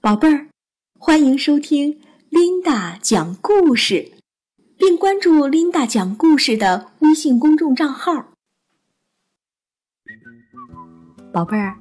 [0.00, 0.46] 宝贝儿，
[0.96, 1.98] 欢迎收听
[2.30, 4.12] 琳达讲故事，
[4.76, 8.28] 并关注琳达讲故事的微信公众账号。
[11.32, 11.76] 宝贝儿，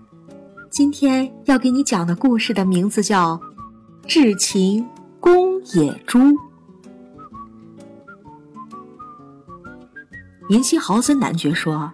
[0.72, 3.36] 今天要给你讲的故事的名字叫
[4.08, 4.84] 《智擒
[5.20, 6.18] 公野猪》。
[10.50, 11.94] 明希豪森男爵说：“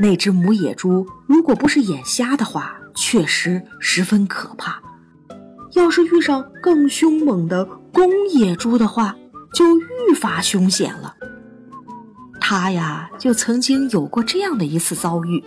[0.00, 4.82] 那只母野猪如果不是眼瞎的话，确实十分可怕。”
[5.78, 9.14] 要是遇上更凶猛的公野猪的话，
[9.54, 11.14] 就愈发凶险了。
[12.40, 15.42] 他呀，就曾经有过这样的一次遭遇。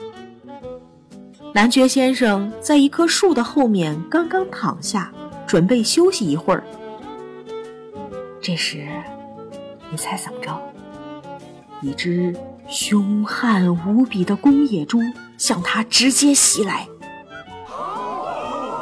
[1.54, 5.12] 男爵先生在一棵树的后面刚刚躺下，
[5.46, 6.64] 准备休息一会儿。
[8.40, 8.88] 这时，
[9.92, 10.62] 你猜怎么着？
[11.82, 12.34] 一只
[12.70, 15.00] 凶悍无比的公野猪
[15.38, 16.88] 向他直接袭来。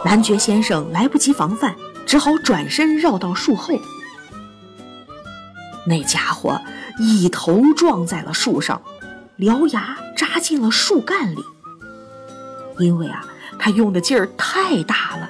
[0.05, 3.73] 男爵先生来不及防范，只好转身绕到树后。
[5.85, 6.60] 那家伙
[6.99, 8.82] 一头撞在了树上，
[9.37, 11.43] 獠牙扎进了树干里。
[12.77, 13.26] 因为啊，
[13.57, 15.29] 他用的劲儿太大了，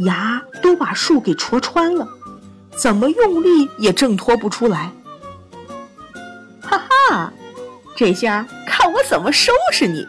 [0.00, 2.08] 牙都把树给戳穿了，
[2.76, 4.90] 怎么用力也挣脱不出来。
[6.60, 7.32] 哈哈，
[7.94, 10.06] 这下看我怎么收拾你！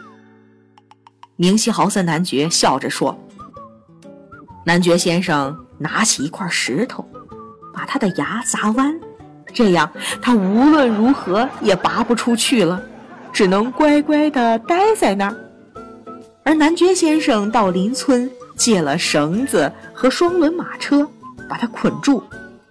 [1.36, 3.18] 明希豪森男爵笑着说。
[4.66, 7.06] 男爵先生拿起一块石头，
[7.74, 8.98] 把他的牙砸弯，
[9.52, 9.90] 这样
[10.22, 12.82] 他无论如何也拔不出去了，
[13.30, 15.36] 只能乖乖地待在那儿。
[16.44, 21.06] 而男爵先生到邻村借了绳子和双轮马车，
[21.48, 22.22] 把他捆住，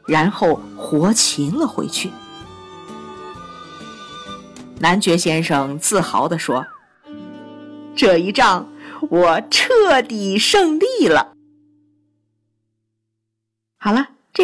[0.08, 2.10] 然后活擒了回去。
[4.80, 6.66] 男爵先生自豪地说
[7.96, 8.68] ：“这一仗
[9.10, 11.33] 我彻底胜利了。”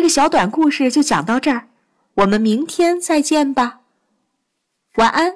[0.10, 1.68] 小短故事就讲到这儿，
[2.16, 3.82] 我们明天再见吧，
[4.96, 5.36] 晚安。